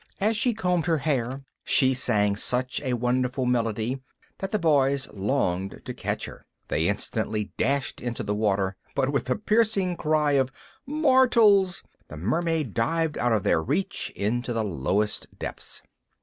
As 0.19 0.35
she 0.35 0.55
combed 0.55 0.87
her 0.87 0.97
hair 0.97 1.43
she 1.63 1.93
sang 1.93 2.35
such 2.35 2.81
a 2.81 2.93
wonderful 2.95 3.45
melody 3.45 4.01
that 4.39 4.49
the 4.49 4.57
boys 4.57 5.07
longed 5.13 5.83
to 5.85 5.93
catch 5.93 6.25
her. 6.25 6.47
They 6.69 6.87
instantly 6.87 7.51
dashed 7.55 8.01
into 8.01 8.23
the 8.23 8.33
water, 8.33 8.75
but 8.95 9.11
with 9.13 9.29
a 9.29 9.35
piercing 9.35 9.95
cry 9.95 10.31
of 10.31 10.51
"Mortals!" 10.87 11.83
the 12.07 12.17
Mermaid 12.17 12.73
dived 12.73 13.15
out 13.19 13.31
of 13.31 13.43
their 13.43 13.61
reach 13.61 14.11
into 14.15 14.53
the 14.53 14.63
lowest 14.63 15.27
depths. 15.37 15.83